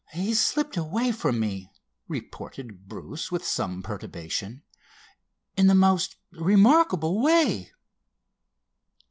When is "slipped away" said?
0.33-1.11